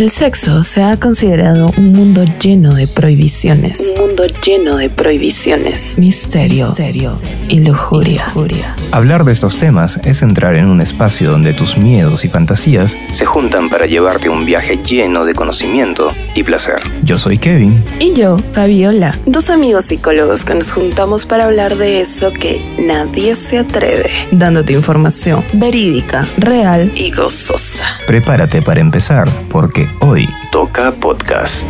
[0.00, 3.92] El sexo se ha considerado un mundo lleno de prohibiciones.
[3.96, 7.18] Un mundo lleno de prohibiciones, misterio, misterio
[7.50, 8.24] y lujuria.
[8.92, 13.26] Hablar de estos temas es entrar en un espacio donde tus miedos y fantasías se
[13.26, 16.80] juntan para llevarte un viaje lleno de conocimiento y placer.
[17.02, 17.84] Yo soy Kevin.
[17.98, 23.34] Y yo, Fabiola, dos amigos psicólogos que nos juntamos para hablar de eso que nadie
[23.34, 27.84] se atreve, dándote información verídica, real y gozosa.
[28.06, 31.68] Prepárate para empezar, porque hoy toca podcast.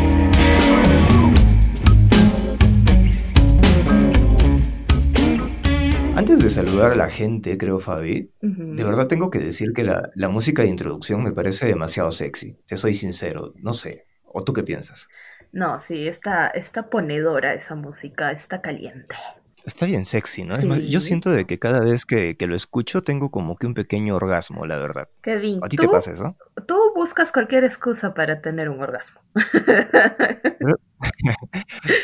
[6.15, 10.11] Antes de saludar a la gente, creo, Fabi, de verdad tengo que decir que la,
[10.15, 12.59] la música de introducción me parece demasiado sexy.
[12.67, 14.07] Te soy sincero, no sé.
[14.25, 15.09] ¿O tú qué piensas?
[15.53, 19.17] No, sí, está, está ponedora esa música, está caliente.
[19.65, 20.55] Está bien sexy, ¿no?
[20.57, 21.09] Es más, yo Sí.
[21.09, 24.65] siento de que cada vez que, que lo escucho tengo como que un pequeño orgasmo,
[24.67, 25.09] la verdad.
[25.23, 26.37] Kevin, ¿A ti te pasa eso?
[26.67, 29.21] tú buscas cualquier excusa para tener un orgasmo.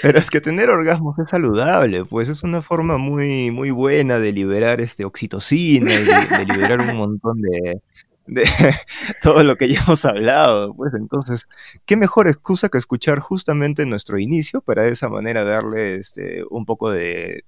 [0.02, 4.32] Pero es que tener orgasmos es saludable, pues es una forma muy, muy buena de
[4.32, 7.80] liberar este oxitocina y de, de liberar un montón de,
[8.26, 8.44] de
[9.22, 11.46] todo lo que ya hemos hablado, pues entonces,
[11.84, 16.64] qué mejor excusa que escuchar justamente nuestro inicio para de esa manera darle este un
[16.64, 17.44] poco de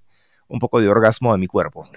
[0.48, 1.88] un poco de orgasmo a mi cuerpo.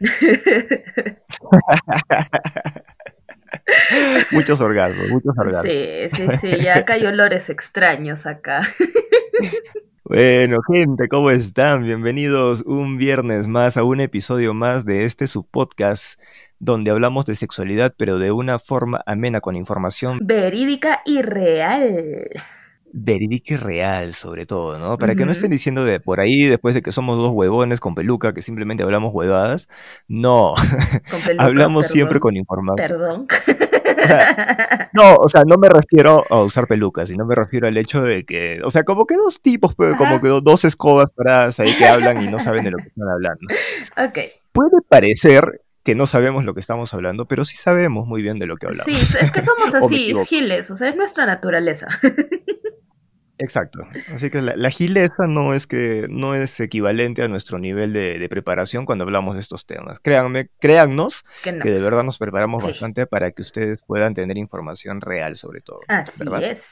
[4.30, 5.72] Muchos orgasmos, muchos orgasmos.
[5.72, 8.60] Sí, sí, sí, ya acá hay olores extraños acá.
[10.02, 11.84] Bueno, gente, ¿cómo están?
[11.84, 16.18] Bienvenidos un viernes más a un episodio más de este subpodcast
[16.58, 22.30] donde hablamos de sexualidad, pero de una forma amena con información Verídica y real.
[22.92, 24.98] Verídica y real, sobre todo, ¿no?
[24.98, 27.94] Para que no estén diciendo de por ahí, después de que somos dos huevones con
[27.94, 29.68] peluca, que simplemente hablamos huevadas.
[30.08, 30.54] No,
[31.10, 32.98] Con peluca, hablamos siempre con información.
[33.00, 33.26] Perdón.
[34.02, 37.76] O sea, No, o sea, no me refiero a usar pelucas, sino me refiero al
[37.76, 41.06] hecho de que, o sea, como que dos tipos, pues, como que do- dos escobas
[41.14, 43.46] paradas ahí que hablan y no saben de lo que están hablando.
[43.96, 44.18] ok.
[44.52, 48.46] Puede parecer que no sabemos lo que estamos hablando, pero sí sabemos muy bien de
[48.46, 49.14] lo que Sí, hablamos.
[49.14, 51.86] es que somos así, giles, o sea, es nuestra naturaleza.
[53.40, 53.80] Exacto.
[54.14, 58.18] Así que la, la gileza no es que no es equivalente a nuestro nivel de,
[58.18, 59.98] de preparación cuando hablamos de estos temas.
[60.00, 61.62] Créanme, créannos Que no.
[61.62, 62.68] que de verdad nos preparamos Sí.
[62.70, 65.80] bastante para que ustedes puedan tener información real sobre todo.
[65.88, 66.44] Así ¿verdad?
[66.44, 66.64] es.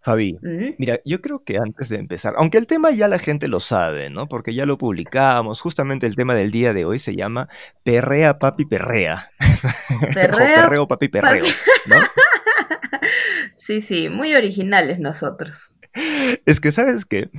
[0.00, 0.38] Fabi.
[0.78, 4.10] Mira, yo creo que antes de empezar, aunque el tema ya la gente lo sabe,
[4.10, 4.28] ¿no?
[4.28, 7.48] Porque ya lo publicamos, justamente el tema del día de hoy se llama
[7.84, 9.30] Perrea Papi Perrea.
[10.02, 11.54] o Perrea, Perreo Papi Perreo, papi.
[11.86, 11.96] ¿no?
[13.56, 15.70] Sí, sí, muy originales nosotros.
[16.46, 17.30] Es que, ¿sabes qué?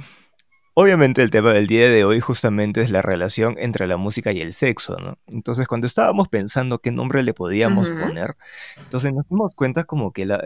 [0.77, 4.41] Obviamente el tema del día de hoy justamente es la relación entre la música y
[4.41, 5.17] el sexo, ¿no?
[5.25, 8.35] Entonces cuando estábamos pensando qué nombre le podíamos poner,
[8.83, 10.43] entonces nos dimos cuenta como que la,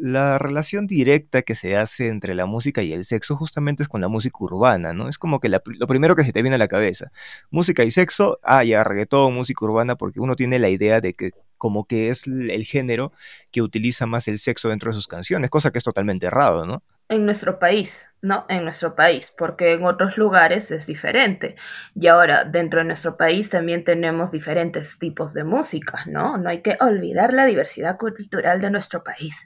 [0.00, 4.00] la relación directa que se hace entre la música y el sexo justamente es con
[4.00, 5.08] la música urbana, ¿no?
[5.08, 7.10] Es como que la- lo primero que se te viene a la cabeza.
[7.50, 11.32] Música y sexo, ah, ya, reggaetón, música urbana, porque uno tiene la idea de que
[11.58, 13.12] como que es el género
[13.50, 16.84] que utiliza más el sexo dentro de sus canciones, cosa que es totalmente errado, ¿no?
[17.12, 18.46] En nuestro país, ¿no?
[18.48, 21.56] En nuestro país, porque en otros lugares es diferente.
[21.94, 26.38] Y ahora, dentro de nuestro país también tenemos diferentes tipos de música, ¿no?
[26.38, 29.36] No hay que olvidar la diversidad cultural de nuestro país.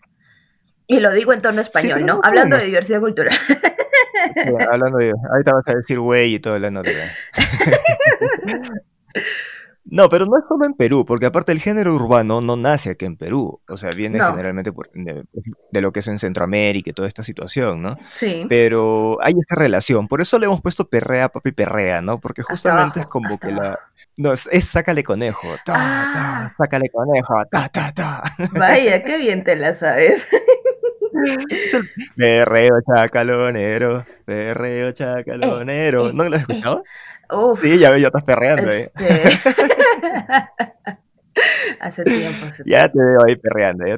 [0.87, 2.21] Y lo digo en tono español, ¿no?
[2.23, 3.37] Hablando de diversidad cultural.
[4.71, 6.91] Hablando de, ahorita vas a decir güey y todo la nota.
[9.89, 13.05] No, pero no es solo en Perú, porque aparte el género urbano no nace aquí
[13.05, 14.31] en Perú, o sea, viene No.
[14.31, 15.25] generalmente por- de,
[15.71, 17.97] de lo que es en Centroamérica y toda esta situación, ¿no?
[18.11, 18.47] Sí.
[18.49, 22.21] Pero hay esta relación, por eso le hemos puesto perrea, papi, perrea, ¿no?
[22.21, 23.79] Porque justamente es como que la...
[24.19, 26.11] No, es, es sácale conejo, ta, Ah.
[26.49, 28.23] ta, sácale conejo, ta, ta, ta.
[28.59, 30.27] Vaya, qué bien te la sabes.
[32.17, 36.09] Perreo chacalonero, perreo chacalonero.
[36.09, 36.85] eh, ¿No lo has escuchado?
[37.31, 38.89] Uf, Sí, ya ves, ya estás perreando, ¿eh?
[41.81, 43.97] hace tiempo, hace Ya te veo ahí perreando, ya,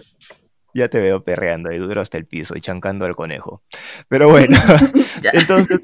[0.74, 3.62] ya te veo perreando ahí duro hasta el piso y chancando al conejo.
[4.08, 4.56] Pero bueno,
[5.32, 5.80] entonces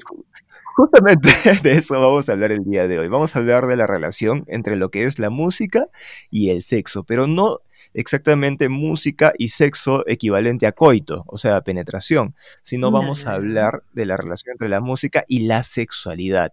[0.75, 1.29] justamente
[1.63, 3.07] de eso vamos a hablar el día de hoy.
[3.07, 5.87] Vamos a hablar de la relación entre lo que es la música
[6.29, 7.61] y el sexo, pero no
[7.93, 13.35] exactamente música y sexo equivalente a coito, o sea, a penetración, sino No, vamos a
[13.35, 16.51] hablar de la relación entre la música y la sexualidad.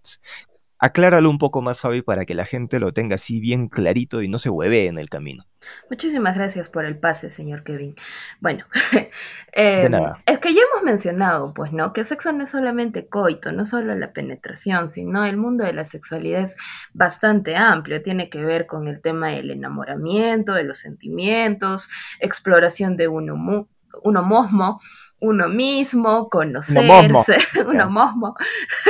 [0.83, 4.29] Acláralo un poco más, Fabi, para que la gente lo tenga así bien clarito y
[4.29, 5.45] no se hueve en el camino.
[5.89, 7.95] Muchísimas gracias por el pase, señor Kevin.
[8.41, 8.65] Bueno,
[9.53, 9.89] eh,
[10.27, 11.93] es que ya hemos mencionado, pues, ¿no?
[11.93, 15.85] Que sexo no es solamente coito, no solo la penetración, sino el mundo de la
[15.85, 16.57] sexualidad es
[16.93, 18.03] bastante amplio.
[18.03, 23.67] Tiene que ver con el tema del enamoramiento, de los sentimientos, exploración de uno, mu-
[24.03, 24.81] uno mosmo,
[25.23, 28.35] uno mismo, conocerse, uno mosmo.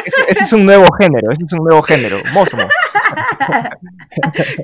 [0.05, 2.62] Ese, es un nuevo género, ese es un nuevo género, mosmo.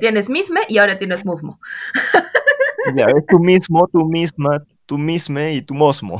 [0.01, 1.59] tienes misme y ahora tienes musmo.
[2.95, 6.19] ya, es tú mismo, tú misma, tú misme y tú mosmo.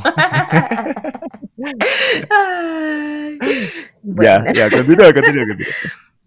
[4.02, 5.74] Ya, ya, continúa, continúa, continúa.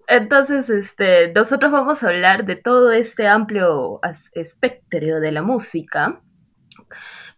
[0.07, 4.01] Entonces, este, nosotros vamos a hablar de todo este amplio
[4.33, 6.19] espectro de la música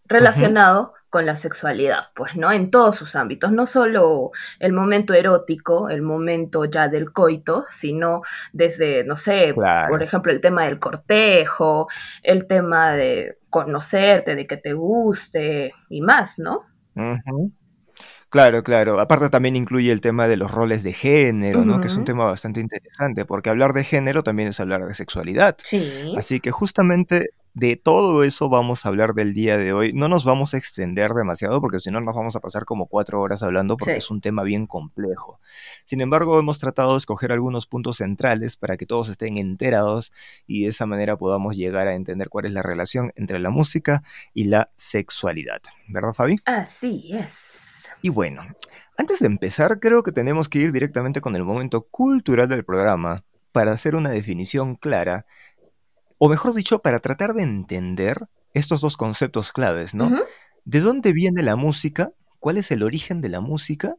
[0.07, 2.51] relacionado con la sexualidad, pues, ¿no?
[2.51, 8.21] En todos sus ámbitos, no solo el momento erótico, el momento ya del coito, sino
[8.51, 11.87] desde, no sé, por ejemplo, el tema del cortejo,
[12.21, 16.65] el tema de conocerte, de que te guste y más, ¿no?
[18.27, 18.99] Claro, claro.
[18.99, 21.79] Aparte también incluye el tema de los roles de género, ¿no?
[21.79, 25.55] Que es un tema bastante interesante, porque hablar de género también es hablar de sexualidad.
[25.63, 26.13] Sí.
[26.17, 29.93] Así que justamente de todo eso vamos a hablar del día de hoy.
[29.93, 33.21] No nos vamos a extender demasiado porque si no nos vamos a pasar como cuatro
[33.21, 35.39] horas hablando porque es un tema bien complejo.
[35.85, 40.11] Sin embargo, hemos tratado de escoger algunos puntos centrales para que todos estén enterados
[40.45, 44.03] y de esa manera podamos llegar a entender cuál es la relación entre la música
[44.33, 45.61] y la sexualidad.
[45.87, 46.35] ¿Verdad, Fabi?
[46.43, 47.87] Así es.
[48.01, 48.43] Y bueno,
[48.97, 53.23] antes de empezar, creo que tenemos que ir directamente con el momento cultural del programa
[53.53, 55.25] para hacer una definición clara,
[56.17, 60.11] o mejor dicho, para tratar de entender estos dos conceptos claves, ¿no?
[60.63, 62.11] ¿De dónde viene la música?
[62.39, 63.95] ¿Cuál es el origen de la música?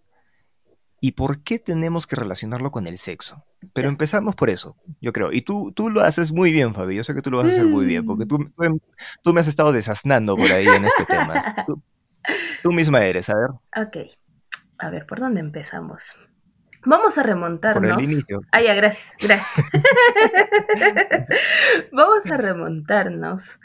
[1.01, 3.45] ¿Y por qué tenemos que relacionarlo con el sexo?
[3.75, 5.31] Pero empezamos por eso, yo creo.
[5.33, 6.97] Y tú, tú lo haces muy bien, Fabi.
[6.97, 8.29] Yo sé que tú lo vas a hacer muy bien, porque mm.
[8.29, 8.51] tú,
[9.23, 11.41] tú, me has estado desasnando por ahí en este tema.
[12.63, 13.51] Tú misma eres, a ver.
[13.87, 13.97] Ok.
[14.79, 16.17] A ver, ¿por dónde empezamos?
[16.87, 17.94] Vamos a remontarnos.
[17.94, 18.41] Por el inicio.
[18.53, 19.67] Ah, ya, gracias, gracias.
[21.93, 23.59] Vamos a remontarnos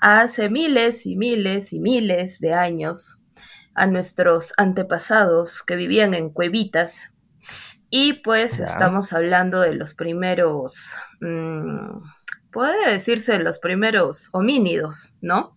[0.00, 3.20] hace miles y miles y miles de años
[3.74, 7.10] a nuestros antepasados que vivían en cuevitas.
[7.90, 12.00] Y pues estamos hablando de los primeros, mmm,
[12.52, 15.54] puede decirse los primeros homínidos, ¿no?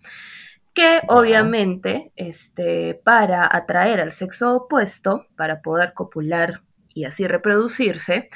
[0.74, 6.62] que obviamente este, para atraer al sexo opuesto, para poder copular
[6.94, 8.30] y así reproducirse,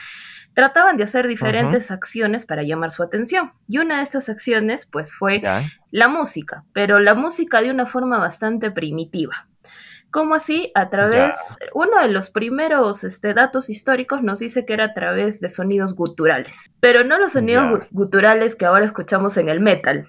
[0.53, 3.53] trataban de hacer diferentes acciones para llamar su atención.
[3.67, 5.41] Y una de estas acciones, pues, fue
[5.91, 9.47] la música, pero la música de una forma bastante primitiva.
[10.11, 10.71] Como así?
[10.75, 11.35] A través,
[11.73, 15.93] uno de los primeros este, datos históricos nos dice que era a través de sonidos
[15.93, 20.07] guturales, pero no los sonidos guturales que ahora escuchamos en el metal,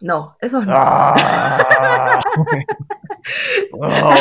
[0.00, 0.72] no, eso no.
[0.74, 2.20] Ah.
[3.72, 4.14] Oh,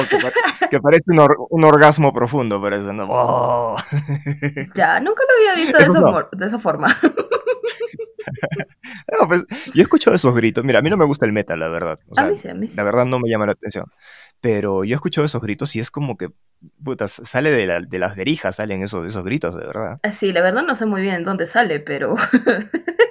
[0.69, 3.07] que, parece un, orgasmo profundo, pero eso no.
[3.09, 3.77] Oh.
[4.75, 6.87] Ya, nunca lo había visto de, esa, forma.
[9.27, 10.63] Pues, yo he escuchado esos gritos.
[10.63, 11.99] Mira, a mí no me gusta el metal, la verdad.
[12.17, 12.75] a mí sí, a mí sí.
[12.75, 13.85] La verdad no me llama la atención.
[14.41, 16.29] Pero yo he escuchado esos gritos y es como que,
[16.83, 19.99] puta, sale de, de las verijas, salen esos, esos gritos, de verdad.
[20.03, 22.15] Ah, sí, la verdad no sé muy bien dónde sale, pero...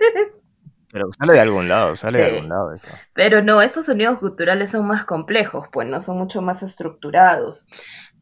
[0.94, 2.70] Pero sale de algún lado, sale de algún lado.
[3.14, 7.66] Pero no, estos sonidos guturales son más complejos, pues no son mucho más estructurados.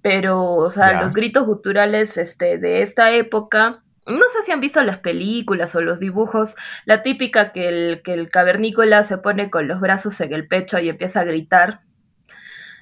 [0.01, 4.83] Pero, o sea, los gritos guturales este, de esta época, no sé si han visto
[4.83, 6.55] las películas o los dibujos,
[6.87, 10.79] la típica que el, que el cavernícola se pone con los brazos en el pecho
[10.79, 11.83] y empieza a gritar.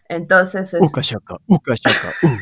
[0.08, 0.72] Entonces.
[0.72, 0.80] Es...
[0.80, 2.38] Uka shaka, uka shaka, uh, uh,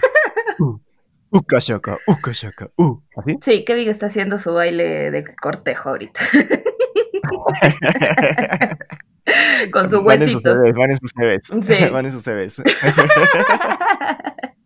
[1.31, 3.01] uka shaka, uka shaka, uh.
[3.17, 3.39] ¿Así?
[3.43, 6.21] Sí, Kevin está haciendo su baile de cortejo ahorita.
[9.73, 10.57] Con su huesito.
[10.75, 11.53] Van en sus CVs.
[11.67, 11.89] Sí.
[11.91, 12.63] Van en sus CVs.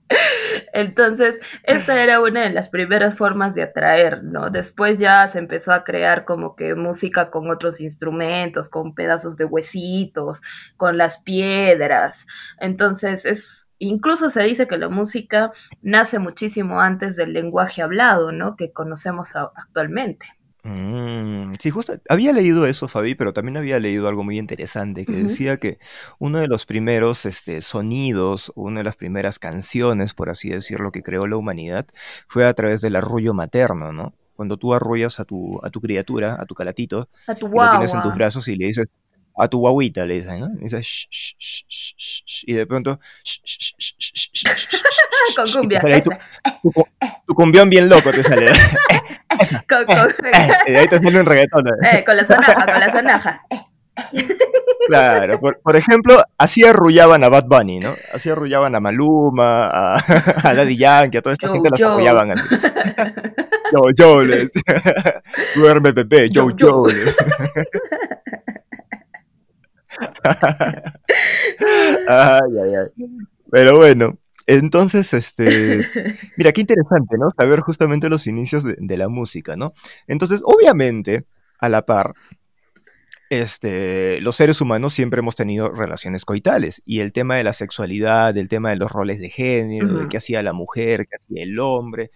[0.72, 4.50] Entonces, esta era una de las primeras formas de atraer, ¿no?
[4.50, 9.44] Después ya se empezó a crear como que música con otros instrumentos, con pedazos de
[9.44, 10.40] huesitos,
[10.76, 12.26] con las piedras.
[12.58, 15.52] Entonces, es incluso se dice que la música
[15.82, 18.54] nace muchísimo antes del lenguaje hablado, ¿no?
[18.56, 20.26] Que conocemos actualmente.
[20.64, 25.12] Mm, sí, justo había leído eso, Fabi, pero también había leído algo muy interesante que
[25.12, 25.78] decía que
[26.20, 31.02] uno de los primeros este, sonidos, una de las primeras canciones, por así decirlo, que
[31.02, 31.86] creó la humanidad
[32.28, 34.14] fue a través del arrullo materno, ¿no?
[34.36, 37.70] Cuando tú arrullas a tu, a tu criatura, a tu calatito, a tu y lo
[37.70, 38.88] tienes en tus brazos y le dices,
[39.36, 40.48] a tu guaguita, le dicen, ¿no?
[40.58, 43.00] Y, dices, shh, shh, shh, y de pronto,
[45.36, 45.80] con cumbia.
[46.02, 46.70] Tu,
[47.26, 48.50] tu, cumbión bien loco te sale.
[49.68, 49.86] con,
[50.66, 51.64] y ahí te sale un reggaetón.
[51.82, 53.42] Eh, con la sonaja, con la sonaja.
[54.88, 57.94] Claro, por, por, ejemplo, así arrullaban a Bad Bunny, ¿no?
[58.12, 59.94] Así arrullaban a Maluma, a,
[60.42, 62.48] a Daddy Yankee, a toda esta gente las arrullaban así.
[63.72, 64.50] Yo, yo, les.
[65.54, 67.16] Duerme, bebé, yo, yo, les.
[72.08, 73.06] Ay, ay, ay.
[73.50, 75.86] Pero bueno, entonces, este,
[76.36, 77.28] mira, qué interesante, ¿no?
[77.36, 79.72] Saber justamente los inicios de, de la música, ¿no?
[80.06, 81.26] Entonces, obviamente,
[81.58, 82.14] a la par,
[83.32, 88.36] este, los seres humanos siempre hemos tenido relaciones coitales y el tema de la sexualidad,
[88.36, 91.58] el tema de los roles de género, de qué hacía la mujer, qué hacía el
[91.58, 92.10] hombre,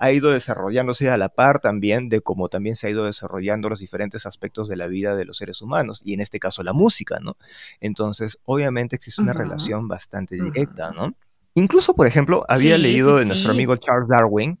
[0.00, 3.80] ha ido desarrollándose a la par también de cómo también se ha ido desarrollando los
[3.80, 7.18] diferentes aspectos de la vida de los seres humanos y en este caso la música,
[7.20, 7.36] ¿no?
[7.80, 11.14] Entonces, obviamente existe una relación bastante directa, ¿no?
[11.54, 14.58] Incluso, por ejemplo, había leído de nuestro amigo Charles Darwin,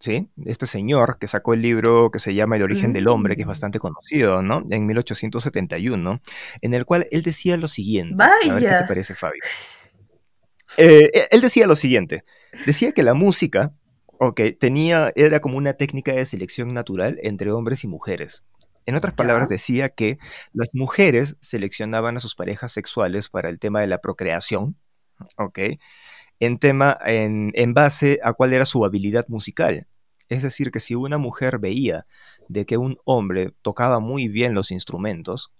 [0.00, 0.28] ¿sí?
[0.44, 3.46] Este señor que sacó el libro que se llama El origen del hombre, que es
[3.46, 3.48] mm.
[3.48, 4.66] bastante conocido, ¿no?
[4.68, 6.20] En 1871,
[6.60, 8.16] en el cual él decía lo siguiente.
[8.18, 8.52] Vaya.
[8.52, 9.40] A ver qué te parece, Fabio.
[10.76, 12.24] Eh, él decía lo siguiente.
[12.66, 13.72] Decía que la música,
[14.18, 18.44] ok, tenía, era como una técnica de selección natural entre hombres y mujeres.
[18.86, 20.18] En otras palabras, decía que
[20.52, 24.76] las mujeres seleccionaban a sus parejas sexuales para el tema de la procreación,
[25.36, 25.58] ¿ok?
[26.40, 29.86] en tema, en, en base a cuál era su habilidad musical.
[30.28, 32.06] Es decir, que si una mujer veía
[32.48, 35.52] de que un hombre tocaba muy bien los instrumentos,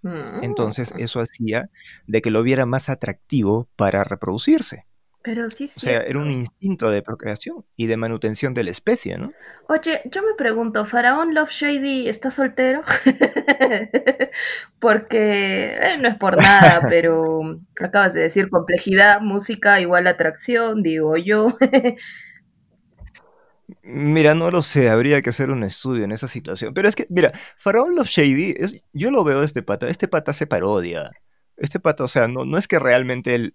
[0.43, 1.00] entonces mm.
[1.00, 1.71] eso hacía
[2.07, 4.87] de que lo viera más atractivo para reproducirse.
[5.28, 5.75] Pero sí, sí.
[5.76, 9.30] O sea, era un instinto de procreación y de manutención de la especie, ¿no?
[9.68, 12.80] Oye, yo me pregunto, ¿Faraón Love Shady está soltero?
[14.80, 17.42] Porque eh, no es por nada, pero
[17.78, 21.54] acabas de decir complejidad, música igual atracción, digo yo.
[23.82, 26.73] Mira, no lo sé, habría que hacer un estudio en esa situación.
[26.73, 30.08] Pero es que, mira, Faraón Love Shady, es, yo lo veo de este pata, este
[30.08, 31.11] pata se parodia.
[31.58, 33.54] Este pata, o sea, no, no es que realmente él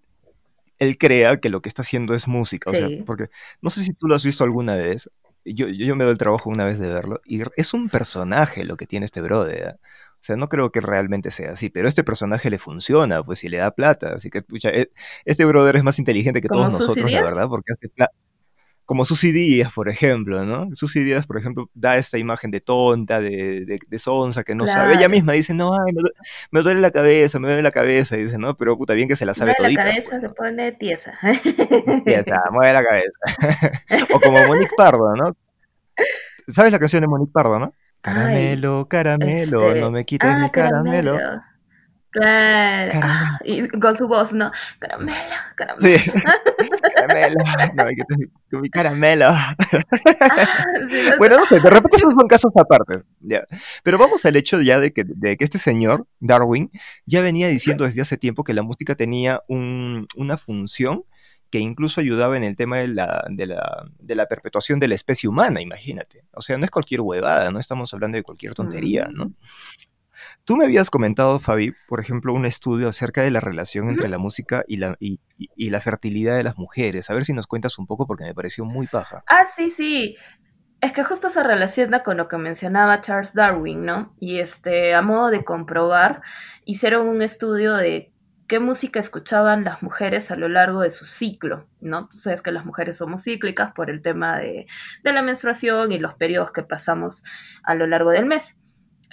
[0.84, 2.70] él crea que lo que está haciendo es música.
[2.70, 3.28] O sea, porque
[3.60, 5.10] no sé si tú lo has visto alguna vez.
[5.44, 7.20] Yo, yo, me doy el trabajo una vez de verlo.
[7.26, 9.68] Y es un personaje lo que tiene este brother.
[9.68, 9.74] ¿eh?
[9.74, 13.48] O sea, no creo que realmente sea así, pero este personaje le funciona, pues, si
[13.48, 14.14] le da plata.
[14.14, 14.90] Así que, pucha, e,
[15.26, 18.14] este brother es más inteligente que todos nosotros, la verdad, porque hace plata
[18.84, 20.68] como Susy Díaz, por ejemplo, ¿no?
[20.74, 24.66] Susy Díaz, por ejemplo, da esta imagen de tonta, de, de, de sonsa, que no
[24.66, 24.94] sabe.
[24.94, 25.94] Ella misma dice, no, ay,
[26.50, 29.16] me duele, la cabeza, me duele la cabeza, y dice, no, pero puta, bien que
[29.16, 29.84] se la sabe mueve todita.
[29.84, 31.12] la cabeza se pone tiesa.
[32.04, 34.08] tiesa, mueve la cabeza.
[34.14, 35.36] o como Monique Pardo, ¿no?
[36.48, 37.72] ¿Sabes la canción de Monique Pardo, no?
[38.02, 41.18] Caramelo, caramelo, este, no me quites ah, mi caramelo.
[42.14, 43.00] Claro.
[43.44, 44.52] Y con su voz, ¿no?
[44.78, 45.18] Caramelo,
[45.56, 45.98] caramelo.
[45.98, 46.12] Sí.
[46.94, 47.34] caramelo.
[47.74, 47.84] No,
[48.50, 49.26] que mi caramelo.
[49.30, 49.56] Ah,
[51.18, 53.02] bueno, no sé, de repente esos son casos aparte.
[53.20, 53.44] Ya.
[53.82, 56.70] Pero vamos al hecho ya de que, de que este señor, Darwin,
[57.04, 61.04] ya venía diciendo desde hace tiempo que la música tenía un, una función
[61.50, 64.96] que incluso ayudaba en el tema de la, de, la, de la perpetuación de la
[64.96, 66.24] especie humana, imagínate.
[66.32, 69.32] O sea, no es cualquier huevada, no estamos hablando de cualquier tontería, ¿no?
[70.46, 74.18] Tú me habías comentado, Fabi, por ejemplo, un estudio acerca de la relación entre la
[74.18, 75.18] música y la, y,
[75.70, 77.08] la fertilidad de las mujeres.
[77.08, 79.24] A ver si nos cuentas un poco porque me pareció muy paja.
[79.26, 80.16] Ah, sí, sí.
[80.82, 84.14] Es que justo se relaciona con lo que mencionaba Charles Darwin, ¿no?
[84.20, 86.20] Y este, a modo de comprobar,
[86.66, 88.12] hicieron un estudio de
[88.46, 92.08] qué música escuchaban las mujeres a lo largo de su ciclo, ¿no?
[92.08, 94.66] Tú sabes que las mujeres somos cíclicas por el tema de,
[95.02, 97.22] de la menstruación y los periodos que pasamos
[97.62, 98.58] a lo largo del mes.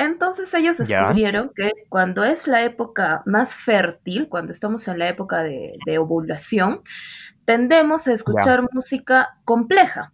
[0.02, 5.44] Entonces ellos descubrieron que cuando es la época más fértil, cuando estamos en la época
[5.44, 6.82] de, ovulación,
[7.46, 10.12] tendemos a escuchar música compleja.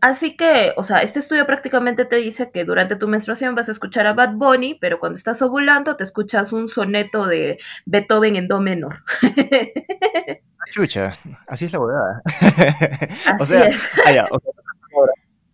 [0.00, 3.72] Así que, o sea, este estudio prácticamente te dice que durante tu menstruación vas a
[3.72, 8.48] escuchar a Bad Bunny, pero cuando estás ovulando te escuchas un soneto de Beethoven en
[8.48, 9.04] do menor.
[10.70, 11.12] Chucha,
[11.46, 12.22] así es la bodada.
[13.40, 13.90] o sea, es.
[14.06, 14.52] Ah, o sea,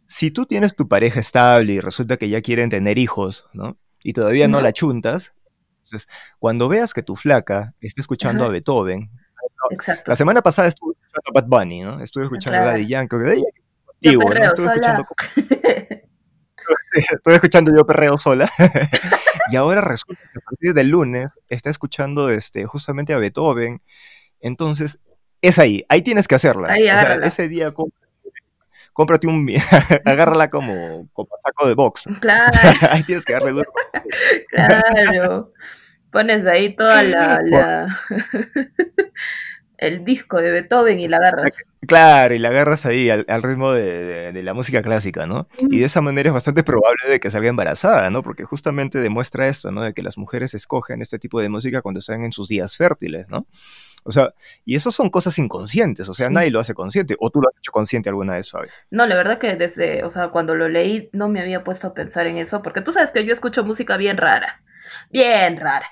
[0.06, 3.76] si tú tienes tu pareja estable y resulta que ya quieren tener hijos, ¿no?
[4.02, 5.34] Y todavía no la chuntas,
[5.78, 6.08] entonces,
[6.38, 9.10] cuando veas que tu flaca está escuchando a Beethoven,
[9.70, 10.10] Exacto.
[10.10, 12.00] la semana pasada estuve escuchando a Bad Bunny, ¿no?
[12.00, 13.44] Estuve escuchando a Daddy Yankee, de ella,
[14.00, 14.44] yo ¿no?
[14.44, 15.06] Estuve escuchando
[16.92, 18.50] estoy escuchando yo perreo sola.
[19.50, 23.82] y ahora resulta que a partir del lunes está escuchando este, justamente a Beethoven.
[24.40, 24.98] Entonces,
[25.40, 26.72] es ahí, ahí tienes que hacerla.
[26.72, 27.72] Ahí, o sea, ese día
[28.96, 29.46] cómprate un,
[30.06, 32.04] agárrala como, como saco de box.
[32.20, 32.50] Claro.
[32.90, 33.70] ahí tienes que darle duro.
[34.50, 35.52] claro.
[36.10, 37.98] Pones ahí toda la, la...
[39.76, 41.58] el disco de Beethoven y la agarras.
[41.86, 45.46] Claro, y la agarras ahí al, ritmo de, la música clásica, ¿no?
[45.58, 48.22] Y de esa manera es bastante probable de que salga embarazada, ¿no?
[48.22, 49.82] Porque justamente demuestra esto, ¿no?
[49.82, 53.28] De que las mujeres escogen este tipo de música cuando están en sus días fértiles,
[53.28, 53.46] ¿no?
[54.06, 54.32] O sea,
[54.64, 57.16] y eso son cosas inconscientes, o sea, nadie lo hace consciente.
[57.18, 58.68] ¿O tú lo has hecho consciente alguna vez, Fabi?
[58.90, 61.94] No, la verdad que desde, o sea, cuando lo leí no me había puesto a
[61.94, 64.62] pensar en eso, porque tú sabes que yo escucho música bien rara,
[65.10, 65.86] bien rara.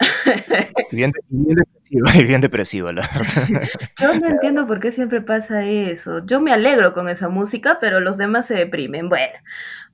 [0.90, 1.58] Bien, bien
[1.90, 3.62] y bien depresivo, la verdad.
[4.00, 6.24] Yo no entiendo por qué siempre pasa eso.
[6.24, 9.08] Yo me alegro con esa música, pero los demás se deprimen.
[9.08, 9.34] Bueno,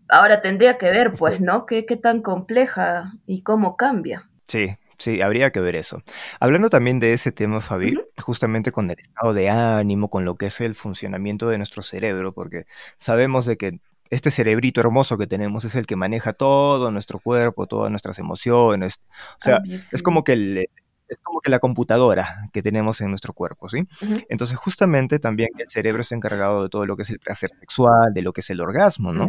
[0.09, 1.67] ahora tendría que ver, pues, ¿no?
[1.67, 4.29] ¿Qué, qué tan compleja y cómo cambia?
[4.47, 6.01] Sí, Sí, habría que ver eso.
[6.39, 10.47] Hablando también de ese tema, Fabi, justamente con el estado de ánimo, con lo que
[10.47, 12.67] es el funcionamiento de nuestro cerebro, porque
[12.99, 13.81] sabemos de que
[14.11, 19.01] este cerebrito hermoso que tenemos es el que maneja todo nuestro cuerpo, todas nuestras emociones.
[19.33, 20.67] O sea, es como que
[21.09, 23.89] es como que la computadora que tenemos en nuestro cuerpo, ¿sí?
[24.29, 28.15] Entonces, justamente también el cerebro es encargado de todo lo que es el placer sexual,
[28.15, 29.29] de lo que es el orgasmo, ¿no?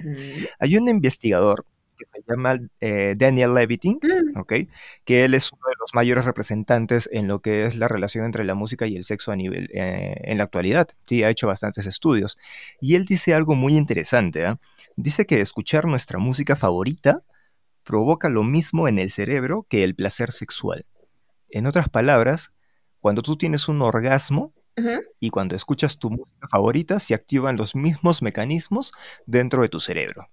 [0.59, 1.65] Hay un investigador
[2.35, 4.39] llama eh, Daniel Levitin, mm.
[4.39, 4.53] ¿ok?
[5.05, 8.43] Que él es uno de los mayores representantes en lo que es la relación entre
[8.43, 10.89] la música y el sexo a nivel, eh, en la actualidad.
[11.05, 12.37] Sí, ha hecho bastantes estudios.
[12.79, 14.59] Y él dice algo muy interesante, ¿ah?
[14.95, 17.23] Dice que escuchar nuestra música favorita
[17.83, 20.85] provoca lo mismo en el cerebro que el placer sexual.
[21.49, 22.51] En otras palabras,
[22.99, 24.53] cuando tú tienes un orgasmo,
[25.19, 28.91] y cuando escuchas tu música favorita se activan los mismos mecanismos
[29.25, 30.29] dentro de tu cerebro.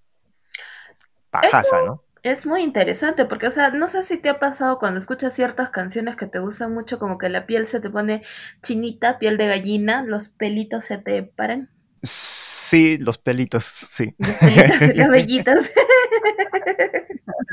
[1.30, 2.04] Pajasa, ¿no?
[2.22, 5.70] Es muy interesante porque, o sea, no sé si te ha pasado cuando escuchas ciertas
[5.70, 8.22] canciones que te gustan mucho, como que la piel se te pone
[8.62, 11.70] chinita, piel de gallina, los pelitos se te paran.
[12.02, 14.14] Sí, los pelitos, sí.
[14.18, 15.70] Los pelitos, los vellitos.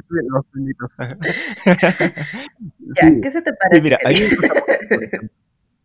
[0.09, 0.91] los pelitos.
[3.01, 3.81] ya, ¿qué se te parece?
[3.81, 4.29] mira, ahí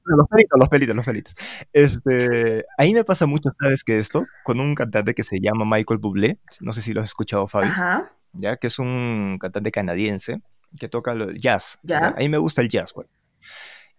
[0.04, 1.34] los pelitos, los pelitos, los pelitos.
[1.72, 3.98] Este, ahí me pasa mucho, ¿sabes qué?
[3.98, 7.46] Esto, con un cantante que se llama Michael Bublé, no sé si lo has escuchado,
[7.48, 8.12] Fabi, Ajá.
[8.32, 10.40] ya, que es un cantante canadiense
[10.78, 11.78] que toca el jazz.
[11.82, 12.14] ¿Ya?
[12.16, 13.08] Ahí me gusta el jazz, güey.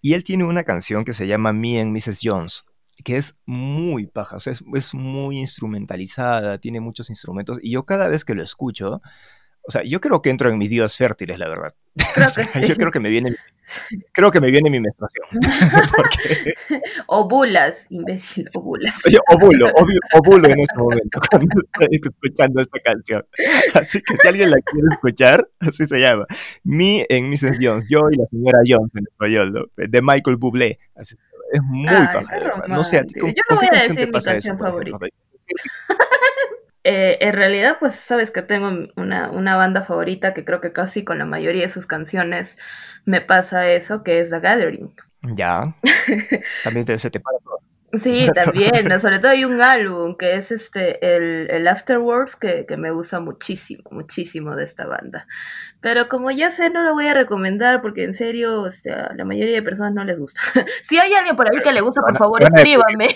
[0.01, 2.19] Y él tiene una canción que se llama Me and Mrs.
[2.21, 2.65] Jones,
[3.03, 7.85] que es muy paja, o sea, es, es muy instrumentalizada, tiene muchos instrumentos, y yo
[7.85, 9.01] cada vez que lo escucho,
[9.65, 11.73] o sea, yo creo que entro en mis días fértiles, la verdad.
[12.67, 13.35] Yo creo que me viene,
[14.11, 15.25] creo que me viene mi menstruación.
[17.07, 18.99] Ovulas, imbécil, ovulas.
[19.09, 19.67] Yo ovulo,
[20.13, 23.25] ovulo en ese momento cuando estoy escuchando esta canción.
[23.73, 26.25] Así que si alguien la quiere escuchar, así se llama.
[26.63, 27.57] Me en Mrs.
[27.61, 30.79] Jones, yo y la señora Jones en español, de Michael Bublé.
[30.95, 31.15] es
[31.61, 32.67] muy paja.
[32.67, 34.97] No sé, ¿con, yo no voy a decir mi canción favorita.
[36.83, 41.17] Eh, en realidad, pues sabes que tengo una, banda favorita que creo que casi con
[41.17, 42.57] la mayoría de sus canciones
[43.05, 44.93] me pasa eso, que es The Gathering.
[45.21, 45.75] Ya.
[46.63, 47.59] También te, se te para todo.
[47.93, 52.77] Sí, también, sobre todo hay un álbum que es este, el, el Afterwards, que, que,
[52.77, 55.27] me gusta muchísimo, muchísimo de esta banda.
[55.79, 59.25] Pero como ya sé, no lo voy a recomendar porque en serio, o sea, la
[59.25, 60.41] mayoría de personas no les gusta.
[60.81, 63.15] si hay alguien por ahí que le gusta, por favor, escríbame.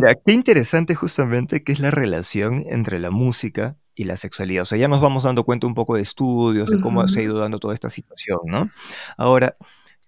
[0.00, 4.62] Mira, qué interesante justamente que es la relación entre la música y la sexualidad.
[4.62, 7.22] O sea, ya nos vamos dando cuenta un poco de estudios, de cómo se ha
[7.24, 8.70] ido dando toda esta situación, ¿no?
[9.16, 9.56] Ahora,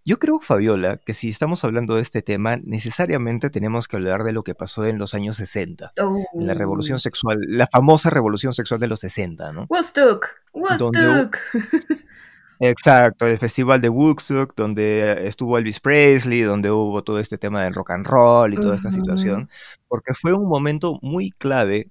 [0.04, 4.32] yo creo, Fabiola, que si estamos hablando de este tema, necesariamente tenemos que hablar de
[4.32, 7.00] lo que pasó en los años 60, en la revolución oh.
[7.00, 9.66] sexual, la famosa revolución sexual de los 60, ¿no?
[9.68, 11.36] Woodstock, Woodstock.
[12.62, 17.72] Exacto, el festival de Woodstock, donde estuvo Elvis Presley, donde hubo todo este tema del
[17.74, 19.48] rock and roll y toda esta situación,
[19.88, 21.88] porque fue un momento muy clave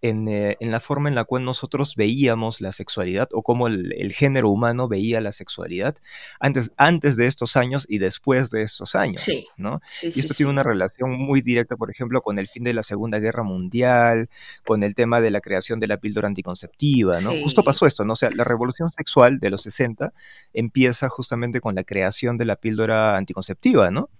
[0.00, 4.48] eh, en, la forma en la cual nosotros veíamos la sexualidad o cómo el, género
[4.48, 5.96] humano veía la sexualidad
[6.38, 9.26] antes, antes de estos años y después de estos años.
[9.56, 9.80] ¿no?
[10.02, 13.18] y esto tiene una relación muy directa, por ejemplo, con el fin de la Segunda
[13.18, 14.28] Guerra Mundial,
[14.64, 17.20] con el tema de la creación de la píldora anticonceptiva.
[17.20, 17.30] ¿no?
[17.42, 18.12] Justo pasó esto, ¿no?
[18.12, 20.12] O sea, la revolución sexual de los 60
[20.52, 24.10] empieza justamente con la creación de la píldora anticonceptiva, ¿no?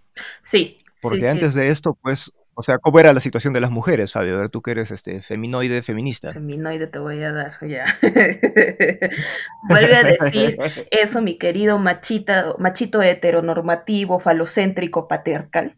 [0.42, 0.76] Sí.
[1.00, 4.34] Porque antes de esto, pues, o sea, ¿cómo era la situación de las mujeres, Fabio?
[4.34, 6.32] A ver, tú que eres este feminoide feminista.
[6.32, 7.84] Feminoide te voy a dar, ya.
[9.68, 10.58] Vuelve a decir
[10.90, 15.72] eso, mi querido machita, machito heteronormativo, falocéntrico, patriarcal.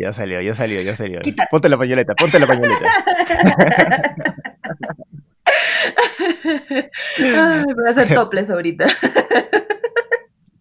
[0.00, 1.18] ya salió, ya salió, ya salió.
[1.50, 2.86] Ponte la pañoleta, ponte la pañoleta.
[7.18, 8.86] Ay, voy a hacer toples ahorita.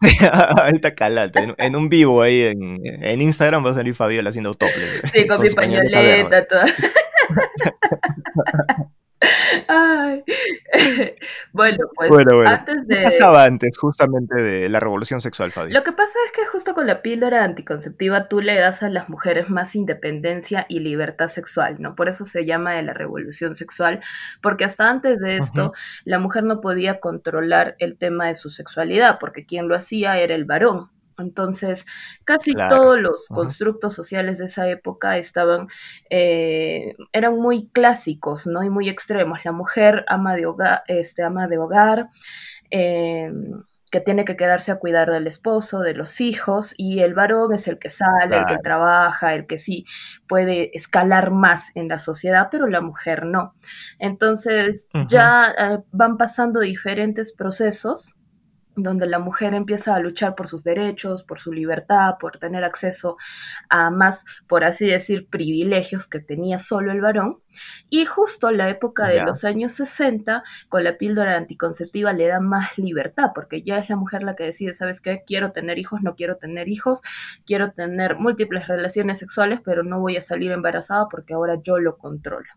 [0.61, 1.55] Alta calata.
[1.57, 4.85] En, un vivo ahí en, en, Instagram va a salir Fabiola haciendo tople.
[5.11, 6.65] Sí, con, mi pañoleta, toda.
[9.67, 10.23] Ay.
[11.51, 12.95] bueno, pues antes de...
[12.95, 15.73] ¿Qué pasaba antes justamente de la revolución sexual, Fabi?
[15.73, 19.09] Lo que pasa es que justo con la píldora anticonceptiva tú le das a las
[19.09, 21.95] mujeres más independencia y libertad sexual, ¿no?
[21.95, 24.01] Por eso se llama de la revolución sexual,
[24.41, 29.17] porque hasta antes de esto la mujer no podía controlar el tema de su sexualidad,
[29.19, 30.89] porque quien lo hacía era el varón.
[31.17, 31.85] Entonces,
[32.23, 35.67] casi todos los constructos sociales de esa época estaban,
[36.09, 38.63] eh, eran muy clásicos, ¿no?
[38.63, 39.43] Y muy extremos.
[39.43, 42.09] La mujer ama de hogar, este, ama de hogar,
[42.69, 47.53] em, que tiene que quedarse a cuidar del esposo, de los hijos, y el varón
[47.53, 49.85] es el que sale, el que trabaja, el que sí
[50.27, 53.53] puede escalar más en la sociedad, pero la mujer no.
[53.97, 58.13] Entonces ya eh, van pasando diferentes procesos
[58.77, 63.17] donde la mujer empieza a luchar por sus derechos, por su libertad, por tener acceso
[63.69, 67.39] a más, por así decir, privilegios que tenía solo el varón.
[67.89, 72.77] Y justo la época de los años 60, con la píldora anticonceptiva le da más
[72.77, 75.23] libertad, porque ya es la mujer la que decide, ¿sabes qué?
[75.25, 77.01] Quiero tener hijos, no quiero tener hijos,
[77.45, 81.97] quiero tener múltiples relaciones sexuales, pero no voy a salir embarazada porque ahora yo lo
[81.97, 82.47] controlo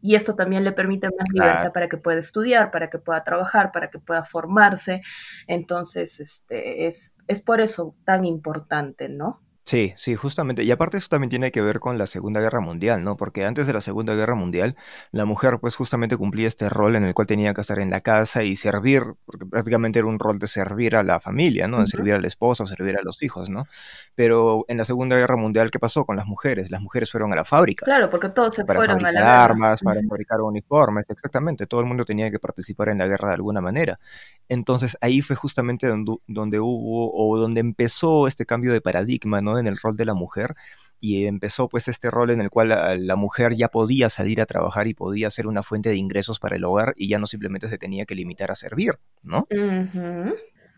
[0.00, 3.72] y esto también le permite más libertad para que pueda estudiar, para que pueda trabajar,
[3.72, 5.02] para que pueda formarse.
[5.46, 9.42] Entonces, este, es, es por eso tan importante, ¿no?
[9.68, 10.64] Sí, sí, justamente.
[10.64, 13.18] Y aparte eso también tiene que ver con la Segunda Guerra Mundial, ¿no?
[13.18, 14.76] Porque antes de la Segunda Guerra Mundial,
[15.12, 18.00] la mujer pues justamente cumplía este rol en el cual tenía que estar en la
[18.00, 21.80] casa y servir, porque prácticamente era un rol de servir a la familia, ¿no?
[21.80, 23.66] De servir al esposo, servir a los hijos, ¿no?
[24.14, 26.70] Pero en la Segunda Guerra Mundial, ¿qué pasó con las mujeres?
[26.70, 27.84] Las mujeres fueron a la fábrica.
[27.84, 29.44] Claro, porque todos se fueron a la guerra.
[29.44, 31.66] armas, para fabricar uniformes, exactamente.
[31.66, 34.00] Todo el mundo tenía que participar en la guerra de alguna manera.
[34.48, 39.57] Entonces ahí fue justamente donde, donde hubo o donde empezó este cambio de paradigma, ¿no?
[39.58, 40.54] En el rol de la mujer
[41.00, 44.88] y empezó pues este rol en el cual la, mujer ya podía salir a trabajar
[44.88, 47.78] y podía ser una fuente de ingresos para el hogar y ya no simplemente se
[47.78, 49.44] tenía que limitar a servir, ¿no?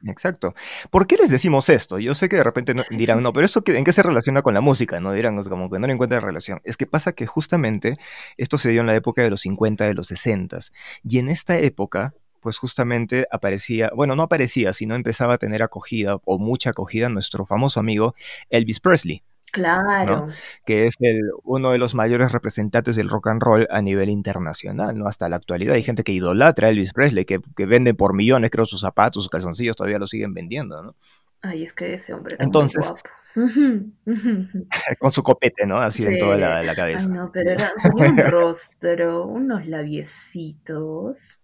[0.07, 0.55] Exacto.
[0.91, 1.99] ¿Por qué les decimos esto?
[1.99, 4.61] Yo sé que de repente dirán, no, pero ¿eso en qué se relaciona con la
[4.61, 5.01] música?
[5.01, 6.61] No dirán, como que no le encuentran relación.
[6.65, 7.97] Es que pasa que justamente
[8.37, 10.59] esto se dio en la época de los 50, de los 60.
[11.05, 16.19] Y en esta época, pues justamente aparecía, bueno, no aparecía, sino empezaba a tener acogida
[16.25, 18.15] o mucha acogida nuestro famoso amigo
[18.49, 19.23] Elvis Presley.
[19.53, 20.29] Claro.
[20.65, 24.97] Que es el, uno de los mayores representantes del rock and roll a nivel internacional,
[24.97, 25.07] ¿no?
[25.07, 28.51] Hasta la actualidad hay gente que idolatra a Elvis Presley, que, que vende por millones,
[28.51, 30.95] creo, sus zapatos, sus calzoncillos, todavía lo siguen vendiendo, ¿no?
[31.43, 32.37] Ay, es que ese hombre.
[32.39, 33.01] Entonces, guapo.
[34.99, 35.79] con su copete, ¿no?
[35.79, 37.07] Así en toda la, cabeza.
[37.09, 41.40] Ay, no, pero era, un rostro, unos labiecitos.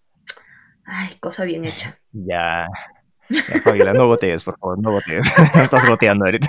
[0.87, 1.99] Ay, cosa bien hecha.
[2.13, 2.69] Ya.
[3.65, 5.27] Fabiola, no gotees, por favor, no gotees.
[5.63, 6.49] Estás goteando ahorita.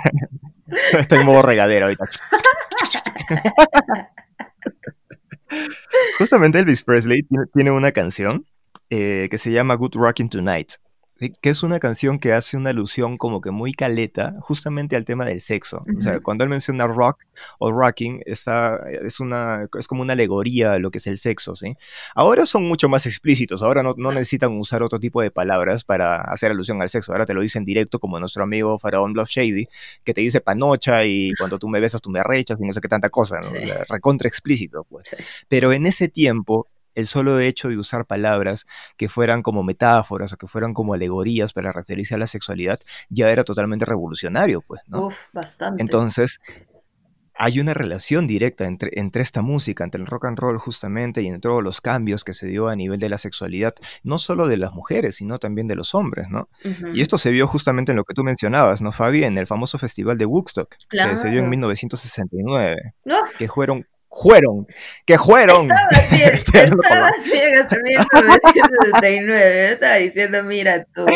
[0.98, 2.04] Estoy en modo regadera ahorita.
[6.18, 8.44] Justamente Elvis Presley tiene, una canción
[8.90, 10.72] eh, que se llama Good Rockin' Tonight
[11.18, 15.24] que es una canción que hace una alusión como que muy caleta justamente al tema
[15.24, 15.84] del sexo.
[15.96, 17.24] O sea, cuando él menciona rock
[17.58, 21.56] o rocking, está, es, una, es como una alegoría a lo que es el sexo,
[21.56, 21.76] ¿sí?
[22.14, 26.20] Ahora son mucho más explícitos, ahora no, no necesitan usar otro tipo de palabras para
[26.20, 29.68] hacer alusión al sexo, ahora te lo dicen directo como nuestro amigo Faraón Bluff Shady,
[30.04, 32.80] que te dice panocha y cuando tú me besas tú me rechas y no sé
[32.80, 33.50] qué tanta cosa, ¿no?
[33.88, 35.16] Recontra explícito, pues.
[35.48, 40.36] Pero en ese tiempo el solo hecho de usar palabras que fueran como metáforas o
[40.36, 45.06] que fueran como alegorías para referirse a la sexualidad ya era totalmente revolucionario, pues, ¿no?
[45.06, 45.80] Uf, bastante.
[45.80, 46.40] Entonces,
[47.40, 51.28] hay una relación directa entre, entre esta música, entre el rock and roll justamente y
[51.28, 54.56] entre todos los cambios que se dio a nivel de la sexualidad, no solo de
[54.56, 56.48] las mujeres, sino también de los hombres, ¿no?
[56.92, 59.22] Y esto se vio justamente en lo que tú mencionabas, ¿no, Fabi?
[59.22, 62.94] En el famoso festival de Woodstock, que se dio en 1969,
[63.38, 64.66] que fueron fueron,
[65.04, 65.68] que fueron.
[65.70, 69.72] Estaba bien, estaba bien hasta 1969.
[69.72, 71.06] estaba diciendo, mira tú,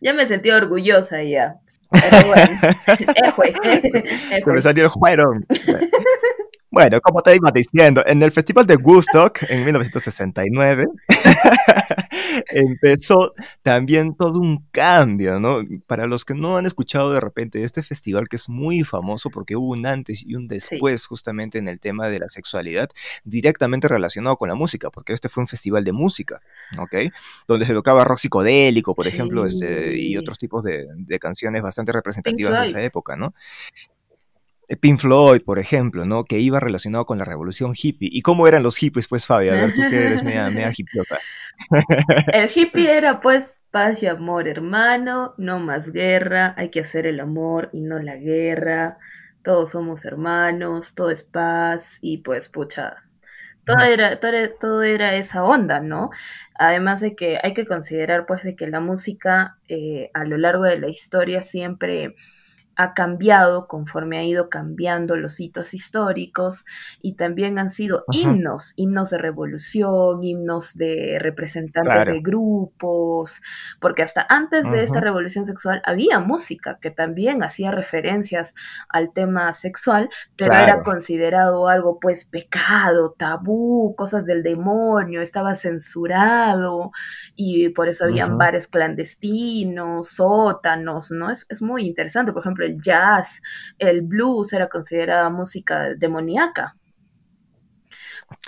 [0.00, 1.56] ya me sentí orgullosa ya.
[1.90, 3.56] Pero bueno,
[4.46, 5.46] me salió el fueron.
[6.76, 10.86] Bueno, como te iba diciendo, en el Festival de Woodstock en 1969
[12.48, 15.62] empezó también todo un cambio, ¿no?
[15.86, 19.56] Para los que no han escuchado de repente este festival que es muy famoso porque
[19.56, 22.90] hubo un antes y un después justamente en el tema de la sexualidad
[23.24, 26.42] directamente relacionado con la música, porque este fue un festival de música,
[26.78, 27.10] ¿ok?
[27.48, 31.92] Donde se tocaba rock psicodélico, por ejemplo, este, y otros tipos de, de canciones bastante
[31.92, 33.32] representativas de esa época, ¿no?
[34.68, 36.24] Eh, Pink Floyd, por ejemplo, ¿no?
[36.24, 38.08] Que iba relacionado con la revolución hippie.
[38.12, 39.52] ¿Y cómo eran los hippies, pues, Fabio?
[39.52, 41.18] A ver, tú que eres media, media hippiota.
[42.32, 47.20] El hippie era, pues, paz y amor, hermano, no más guerra, hay que hacer el
[47.20, 48.98] amor y no la guerra,
[49.42, 53.04] todos somos hermanos, todo es paz y, pues, pucha,
[53.64, 56.10] todo era, todo era, esa onda, ¿no?
[56.54, 60.64] Además de que hay que considerar, pues, de que la música eh, a lo largo
[60.64, 62.16] de la historia siempre
[62.76, 66.64] ha cambiado conforme ha ido cambiando los hitos históricos
[67.00, 73.40] y también han sido himnos, himnos de revolución, himnos de representantes de grupos,
[73.80, 78.54] porque hasta antes de esta revolución sexual había música que también hacía referencias
[78.90, 86.92] al tema sexual, pero era considerado algo pues pecado, tabú, cosas del demonio, estaba censurado
[87.34, 91.30] y por eso habían bares clandestinos, sótanos, ¿no?
[91.30, 93.40] Es, es muy interesante, por ejemplo, el jazz,
[93.78, 96.76] el blues era considerada música demoníaca.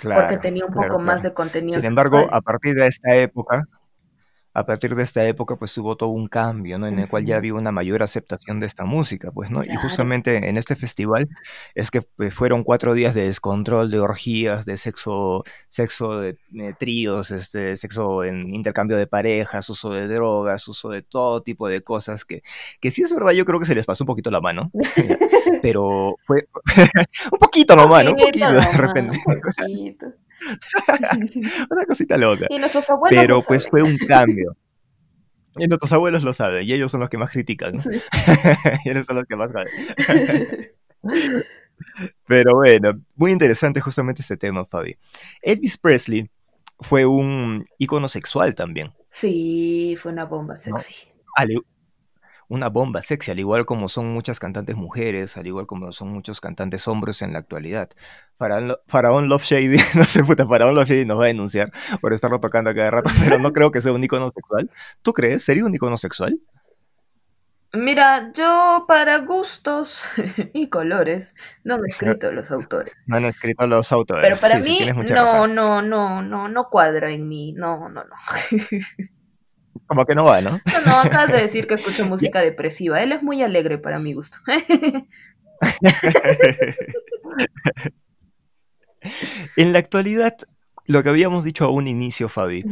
[0.03, 1.79] porque tenía un poco más de contenido.
[1.79, 3.63] Sin embargo, a partir de esta época,
[4.59, 6.87] a partir de esta época, pues hubo todo un cambio, ¿no?
[6.87, 9.63] En el cual ya había una mayor aceptación de esta música, pues, ¿no?
[9.63, 11.29] Y justamente en este festival
[11.75, 16.37] es que pues, fueron cuatro días de descontrol, de orgías, de sexo, sexo de,
[16.77, 21.81] tríos, este, sexo en intercambio de parejas, uso de drogas, uso de todo tipo de
[21.81, 22.43] cosas que,
[22.81, 24.71] que sí es verdad, yo creo que se les pasó un poquito la mano,
[25.61, 26.47] pero fue
[27.31, 28.11] un poquito nomás, ¿no?
[28.11, 29.17] Un poquito de repente.
[29.25, 30.05] Un poquito.
[31.69, 32.47] Una cosita loca.
[33.09, 34.55] Pero pues fue un cambio.
[35.57, 37.75] Y nuestros abuelos lo saben, y ellos son los que más critican.
[38.85, 40.73] y ellos son los que más saben.
[42.27, 44.97] Pero bueno, muy interesante justamente este tema, Fabi.
[45.41, 46.29] Elvis Presley
[46.79, 48.93] fue un ícono sexual también.
[49.09, 51.09] Sí, fue una bomba sexy
[52.49, 56.41] una bomba sexy, al igual como son muchas cantantes mujeres, al igual como son muchos
[56.41, 57.89] cantantes hombres en la actualidad.
[58.37, 62.39] Faraón, Love Shady, no sé, puta, Faraón Love Shady nos va a denunciar por estarlo
[62.39, 64.69] tocando cada rato, pero no creo que sea un icono sexual.
[65.03, 65.43] ¿Tú crees?
[65.43, 66.41] ¿Sería un icono sexual?
[67.71, 70.01] Mira, yo para gustos
[70.53, 72.95] y colores no han escrito los autores.
[73.05, 74.23] No han escrito los autores.
[74.23, 77.53] Pero para mí no, no, no, no, no cuadra en mí.
[77.53, 78.15] No, no, no.
[79.89, 80.51] Como que no va, ¿no?
[80.51, 83.01] No, no, acabas de decir que escucho música depresiva.
[83.01, 84.37] Él es muy alegre para mi gusto.
[89.57, 90.37] en la actualidad,
[90.85, 92.63] lo que habíamos dicho a un inicio, Fabi,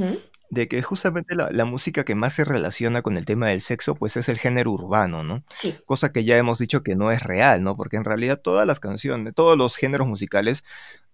[0.51, 4.15] de que justamente la, música que más se relaciona con el tema del sexo, pues
[4.15, 5.43] es el género urbano, ¿no?
[5.51, 5.75] Sí.
[5.87, 7.75] Cosa que ya hemos dicho que no es real, ¿no?
[7.75, 10.63] Porque en realidad todas las canciones, todos los géneros musicales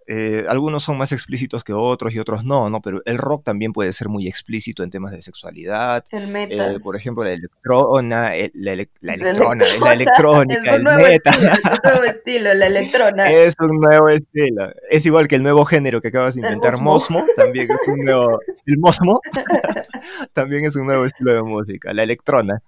[0.08, 2.82] eh, algunos son más explícitos que otros y otros no, ¿no?
[2.82, 6.04] Pero el rock también puede ser muy explícito en temas de sexualidad.
[6.12, 6.76] El metal.
[6.76, 11.34] Eh, por ejemplo, la electrona, la, electrona, la electrónica, el metal.
[11.34, 13.32] es un nuevo estilo, la electrona.
[13.32, 14.70] Es un nuevo estilo.
[14.90, 17.24] Es igual que el nuevo género que acabas de inventar, Mosmo.
[17.36, 19.22] también es un nuevo, el Mosmo,
[20.34, 22.62] también es un nuevo estilo de música, la electrona.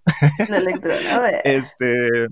[0.49, 1.41] La electrona, a ver.
[1.45, 2.27] Este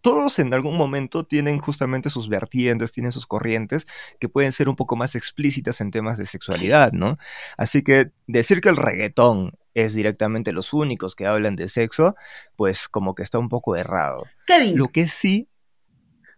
[0.00, 3.86] todos en algún momento tienen justamente sus vertientes, tienen sus corrientes
[4.18, 7.18] que pueden ser un poco más explícitas en temas de sexualidad, ¿no?
[7.56, 12.14] Así que decir que el reggaetón es directamente los únicos que hablan de sexo,
[12.56, 14.24] pues como que está un poco errado.
[14.46, 14.76] Kevin.
[14.76, 15.48] Lo que sí...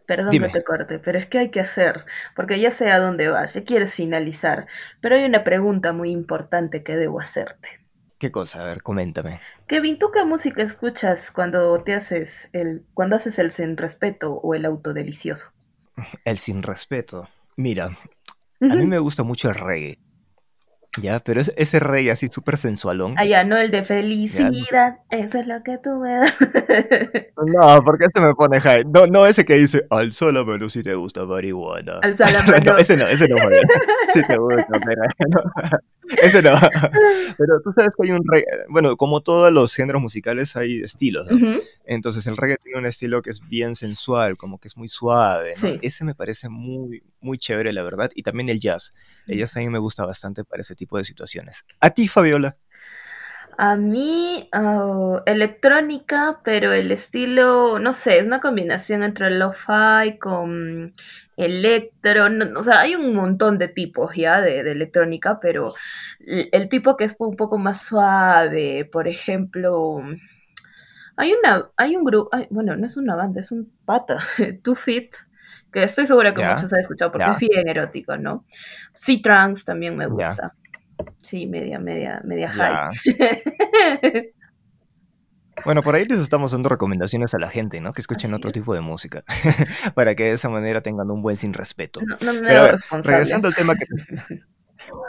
[0.07, 2.05] Perdón que te corte, pero es que hay que hacer,
[2.37, 4.69] porque ya sé a dónde vas, ya quieres finalizar,
[5.01, 7.69] pero hay una pregunta muy importante que debo hacerte.
[8.19, 8.63] ¿Qué cosa?
[8.63, 9.41] A ver, coméntame.
[9.67, 14.55] Kevin, ¿tú qué música escuchas cuando te haces el, cuando haces el sin respeto o
[14.55, 15.53] el autodelicioso?
[16.25, 17.29] El sin respeto.
[17.57, 17.87] Mira,
[18.61, 19.99] a mí me gusta mucho el reggae.
[21.01, 23.15] Ya, pero ese rey así súper sensualón.
[23.19, 26.35] Ah, ya, no el de felicidad, eso es lo que tú me das.
[27.37, 28.85] no, porque este me pone high.
[28.85, 31.99] No, no ese que dice, alza la mano si te gusta marihuana.
[32.03, 33.37] Alza la no, ese no, ese no,
[34.13, 35.79] Si te gusta, pero no.
[36.23, 36.51] Ese no.
[37.39, 41.27] Pero tú sabes que hay un reggae, bueno, como todos los géneros musicales hay estilos,
[41.29, 41.59] ¿no?
[41.85, 45.53] Entonces el reggae tiene un estilo que es bien sensual, como que es muy suave,
[45.63, 45.79] ¿no?
[45.83, 48.11] Ese me parece muy, muy chévere, la verdad.
[48.15, 48.93] Y también el jazz.
[49.27, 51.65] El jazz a mí me gusta bastante para ese tipo de situaciones.
[51.81, 52.57] ¿A ti, Fabiola?
[53.59, 60.93] A mí, ah, electrónica, pero el estilo, no sé, es una combinación entre lo-fi con
[61.37, 65.75] electro, o sea, hay un montón de tipos ya de, electrónica, pero
[66.19, 70.03] el tipo que es un poco más suave, por ejemplo,
[71.17, 74.19] hay una, hay un grupo, bueno, no es una banda, es un pata,
[74.63, 75.11] Two Feet,
[75.73, 78.45] que estoy segura que muchos han escuchado porque es bien erótico, ¿no?
[78.95, 80.55] C-Trance también me gusta.
[81.21, 82.91] Sí, media, media, media high.
[85.65, 87.93] Bueno, por ahí les estamos dando recomendaciones a la gente, ¿no?
[87.93, 89.23] Que escuchen otro tipo de música,
[89.95, 92.01] para que de esa manera tengan un buen sin respeto.
[92.21, 92.77] No, me Pero.
[93.03, 93.87] Regresando al tema que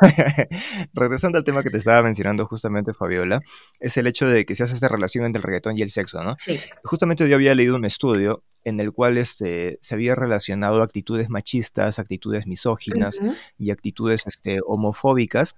[0.94, 3.42] regresando al tema que te estaba mencionando justamente, Fabiola,
[3.80, 6.24] es el hecho de que se hace esta relación entre el reggaetón y el sexo,
[6.24, 6.36] ¿no?
[6.38, 6.60] Sí.
[6.84, 12.00] Justamente yo había leído un estudio en el cual este, se había relacionado actitudes machistas,
[12.00, 13.20] actitudes misóginas
[13.58, 15.56] y actitudes este, homofóbicas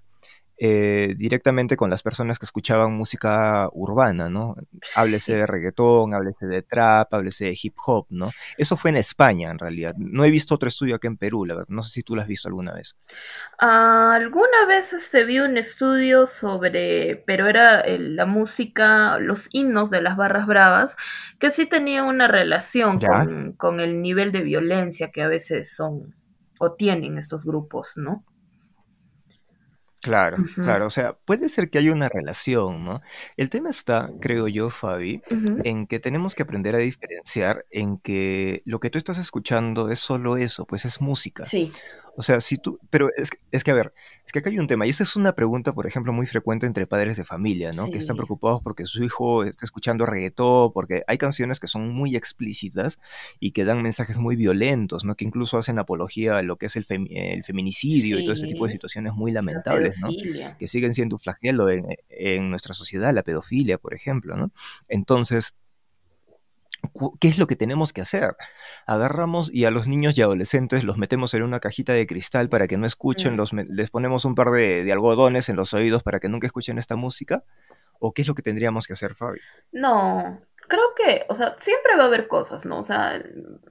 [0.62, 4.56] eh, directamente con las personas que escuchaban música urbana, ¿no?
[4.94, 8.28] Háblese de reggaetón, háblese de trap, háblese de hip hop, ¿no?
[8.58, 9.94] Eso fue en España, en realidad.
[9.96, 11.68] No he visto otro estudio aquí en Perú, la verdad.
[11.70, 12.94] No sé si tú lo has visto alguna vez.
[13.56, 20.18] alguna vez se vio un estudio sobre, pero era la música, los himnos de las
[20.18, 20.98] barras bravas,
[21.38, 26.14] que sí tenía una relación con, con el nivel de violencia que a veces son
[26.58, 28.26] o tienen estos grupos, ¿no?
[30.00, 33.02] Claro, claro, o sea, puede ser que haya una relación, ¿no?
[33.36, 35.22] El tema está, creo yo, Fabi,
[35.62, 40.00] en que tenemos que aprender a diferenciar en que lo que tú estás escuchando es
[40.00, 41.44] solo eso, pues es música.
[41.44, 41.70] Sí.
[42.16, 43.92] O sea, si tú, pero es, es, que, a ver,
[44.26, 46.66] es que acá hay un tema, y esa es una pregunta, por ejemplo, muy frecuente
[46.66, 47.90] entre padres de familia, ¿no?
[47.90, 52.16] Que están preocupados porque su hijo está escuchando reggaetón, porque hay canciones que son muy
[52.16, 52.98] explícitas
[53.38, 55.14] y que dan mensajes muy violentos, ¿no?
[55.14, 58.66] Que incluso hacen apología a lo que es el, el feminicidio y todo ese tipo
[58.66, 60.08] de situaciones muy lamentables, ¿no?
[60.58, 64.52] Que siguen siendo un flagelo en, en nuestra sociedad, la pedofilia, por ejemplo, ¿no?
[64.88, 65.54] Entonces,
[67.20, 68.36] ¿Qué es lo que tenemos que hacer?
[68.86, 72.66] Agarramos y a los niños y adolescentes los metemos en una cajita de cristal para
[72.68, 73.64] que no escuchen, mm.
[73.68, 77.44] les ponemos un par de, algodones en los oídos para que nunca escuchen esta música.
[77.98, 79.40] ¿O qué es lo que tendríamos que hacer, Fabi?
[79.72, 82.78] No, creo que, o sea, siempre va a haber cosas, ¿no?
[82.78, 83.22] O sea,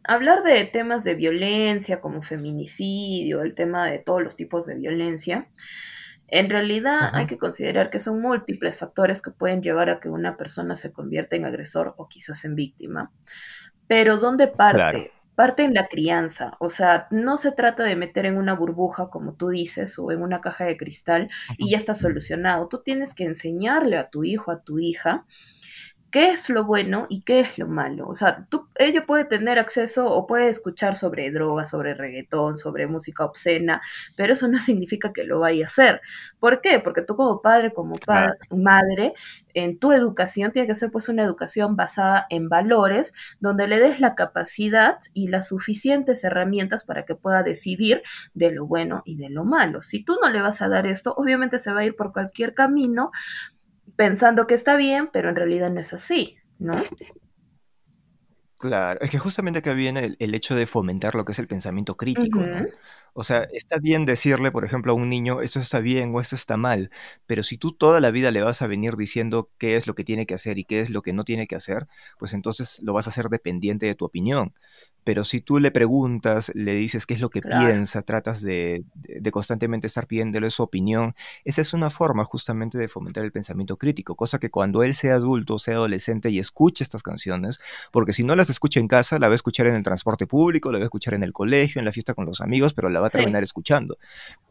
[0.03, 5.49] hablar de temas de violencia como feminicidio, el tema de todos los tipos de violencia,
[6.31, 10.37] en realidad hay que considerar que son múltiples factores que pueden llevar a que una
[10.37, 13.11] persona se convierta en agresor o quizás en víctima.
[13.87, 15.11] Pero ¿dónde parte?
[15.35, 19.35] Parte en la crianza, o sea, no se trata de meter en una burbuja, como
[19.35, 22.67] tú dices, o en una caja de cristal y ya está solucionado.
[22.67, 25.25] Tú tienes que enseñarle a tu hijo, a tu hija,
[26.11, 28.07] qué es lo bueno y qué es lo malo.
[28.07, 32.87] O sea, tú, ella puede tener acceso o puede escuchar sobre drogas, sobre reggaetón, sobre
[32.87, 33.81] música obscena,
[34.15, 36.01] pero eso no significa que lo vaya a hacer.
[36.39, 36.79] ¿Por qué?
[36.79, 37.97] Porque tú como padre, como
[38.49, 39.13] madre,
[39.53, 43.99] en tu educación tiene que ser pues una educación basada en valores, donde le des
[43.99, 48.01] la capacidad y las suficientes herramientas para que pueda decidir
[48.33, 49.81] de lo bueno y de lo malo.
[49.81, 52.53] Si tú no le vas a dar esto, obviamente se va a ir por cualquier
[52.53, 53.11] camino
[53.97, 56.81] pensando que está bien, pero en realidad no es así, ¿no?
[58.59, 61.95] Claro, es que justamente acá viene el, hecho de fomentar lo que es el pensamiento
[61.95, 62.67] crítico, ¿no?
[63.13, 66.35] O sea, está bien decirle, por ejemplo, a un niño, esto está bien o esto
[66.35, 66.89] está mal,
[67.25, 70.03] pero si tú toda la vida le vas a venir diciendo qué es lo que
[70.03, 72.91] tiene que hacer y qué es lo que no tiene que hacer, pues entonces lo
[72.91, 74.53] vas a hacer dependiente de tu opinión
[75.03, 78.83] pero si tú le preguntas, le dices qué es lo que piensa, tratas de,
[79.31, 84.15] constantemente estar pidiéndole su opinión, esa es una forma justamente de fomentar el pensamiento crítico,
[84.15, 87.59] cosa que cuando él sea adulto, sea adolescente y escuche estas canciones,
[87.91, 90.71] porque si no las escucha en casa, la va a escuchar en el transporte público,
[90.71, 92.99] la va a escuchar en el colegio, en la fiesta con los amigos, pero la
[92.99, 93.97] va a terminar escuchando.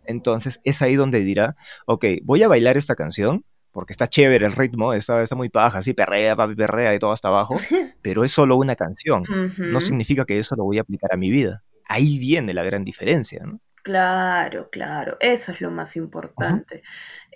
[0.04, 1.56] Entonces es ahí donde dirá,
[1.87, 5.78] ok, voy a bailar esta canción, porque está chévere el ritmo, está, está muy paja,
[5.78, 7.57] así perrea, papi perrea y todo hasta abajo,
[8.02, 9.24] pero es solo una canción.
[9.57, 11.62] No significa que eso lo voy a aplicar a mi vida.
[11.87, 13.61] Ahí viene la gran diferencia, ¿no?
[13.83, 16.83] Claro, claro, eso es lo más importante.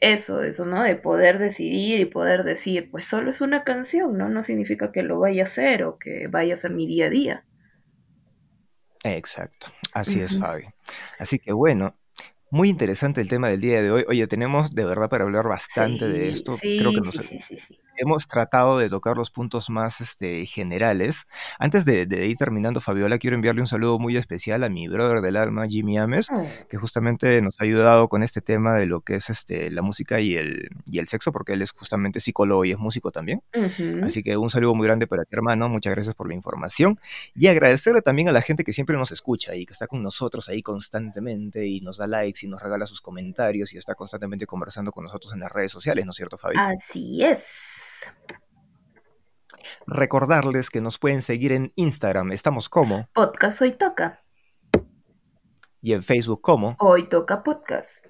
[0.01, 0.83] Eso, eso, ¿no?
[0.83, 4.29] De poder decidir y poder decir, pues solo es una canción, ¿no?
[4.29, 7.09] No significa que lo vaya a hacer o que vaya a ser mi día a
[7.09, 7.45] día.
[9.05, 10.67] Exacto, así es, Fabi.
[11.19, 11.97] Así que bueno,
[12.53, 14.05] muy interesante el tema del día de hoy.
[14.09, 16.59] Oye, tenemos de verdad para hablar bastante de esto.
[16.61, 17.19] Creo que nos,
[17.97, 21.27] hemos tratado de tocar los puntos más este, generales.
[21.59, 25.37] Antes de, ir terminando, Fabiola, quiero enviarle un saludo muy especial a mi brother del
[25.37, 26.47] alma, Jimmy Ames, oh.
[26.69, 30.21] que justamente nos ha ayudado con este tema de lo que es este, la música
[30.21, 33.43] y el, y el sexo, porque él es justamente psicólogo y es músico también.
[34.03, 35.69] Así que un saludo muy grande para ti, hermano.
[35.69, 36.99] Muchas gracias por la información.
[37.35, 40.49] Y agradecerle también a la gente que siempre nos escucha y que está con nosotros
[40.49, 44.93] ahí constantemente y nos da likes y nos regala sus comentarios y está constantemente conversando
[44.93, 46.57] con nosotros en las redes sociales, ¿no es cierto, Fabi?
[46.59, 47.82] Así es.
[49.87, 52.33] Recordarles que nos pueden seguir en Instagram.
[52.33, 54.23] Estamos como Podcast Hoy Toca.
[55.81, 58.07] Y en Facebook como Hoy Toca Podcast.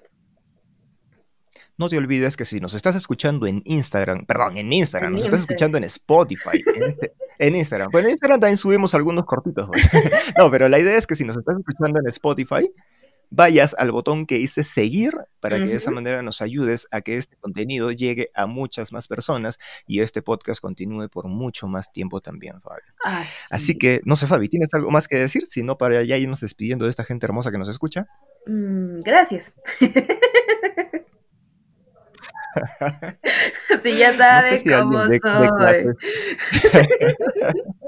[1.75, 5.39] No te olvides que si nos estás escuchando en Instagram, perdón, en Instagram, nos estás
[5.39, 7.89] escuchando en Spotify, en, este, en Instagram.
[7.91, 9.67] Bueno, en Instagram también subimos algunos cortitos.
[9.67, 9.89] Pues.
[10.37, 12.71] no, pero la idea es que si nos estás escuchando en Spotify,
[13.35, 17.17] vayas al botón que dice seguir para que de esa manera nos ayudes a que
[17.17, 22.21] este contenido llegue a muchas más personas y este podcast continúe por mucho más tiempo
[22.21, 22.83] también, Fabi.
[23.49, 25.47] Así que, no sé, Fabi, ¿tienes algo más que decir?
[25.47, 28.05] Si no, para ya irnos despidiendo de esta gente hermosa que nos escucha.
[28.45, 29.51] Mm, gracias.
[33.81, 35.19] si ya sabes cómo soy.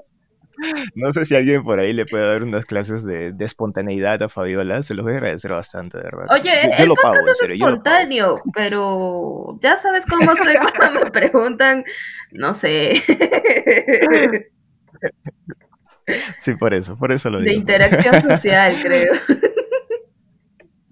[0.96, 4.82] No sé si alguien por ahí le puede dar unas clases de, espontaneidad a Fabiola,
[4.84, 6.28] se los voy a agradecer bastante, de verdad.
[6.32, 7.56] Oye, yo, lo pago, serio.
[7.56, 11.84] espontáneo, pero ya sabes cómo soy cuando me preguntan,
[12.32, 12.94] no sé.
[16.38, 17.50] Sí, por eso, por eso lo digo.
[17.50, 19.14] De interacción social, creo.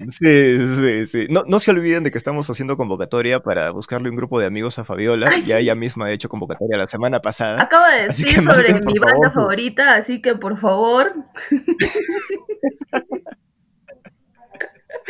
[0.10, 1.28] Sí, sí, sí.
[1.30, 4.80] No, no se olviden de que estamos haciendo convocatoria para buscarle un grupo de amigos
[4.80, 5.30] a Fabiola.
[5.46, 7.62] ya ella misma ha hecho convocatoria la semana pasada.
[7.62, 11.14] Acaba de decir sobre mi banda favorita, así que por favor.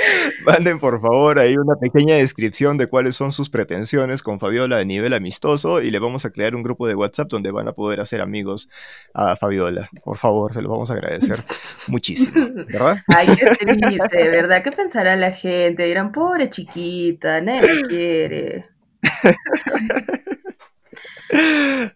[0.46, 4.86] Manden por favor ahí una pequeña descripción de cuáles son sus pretensiones con Fabiola de
[4.86, 8.00] nivel amistoso y le vamos a crear un grupo de WhatsApp donde van a poder
[8.00, 8.70] hacer amigos
[9.14, 9.90] a Fabiola.
[10.04, 11.40] Por favor, se los vamos a agradecer
[11.88, 12.34] muchísimo,
[12.68, 12.98] ¿verdad?
[13.08, 14.64] Ay, qué triste, ¿verdad?
[14.64, 15.84] ¿Qué pensará la gente?
[15.84, 18.66] Dirán, pobre chiquita, nadie me quiere.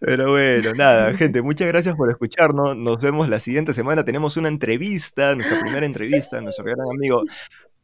[0.00, 2.76] Pero bueno, nada, gente, muchas gracias por escucharnos.
[2.76, 4.04] Nos vemos la siguiente semana.
[4.04, 7.22] Tenemos una entrevista, nuestra primera entrevista, nuestro gran amigo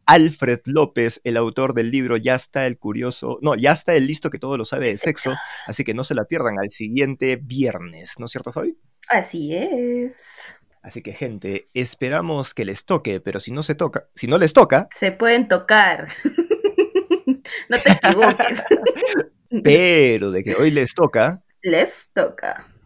[0.06, 4.30] Alfred López, el autor del libro Ya está el curioso, no, ya está el listo
[4.30, 5.34] que todo lo sabe de sexo,
[5.66, 8.76] así que no se la pierdan al siguiente viernes, ¿no es cierto, Fabi?
[9.08, 10.56] Así es.
[10.82, 14.52] Así que, gente, esperamos que les toque, pero si no se toca, si no les
[14.52, 14.86] toca.
[14.90, 16.08] Se pueden tocar.
[17.68, 18.62] no te equivoques.
[19.62, 21.42] pero de que hoy les toca.
[21.62, 22.66] Les toca.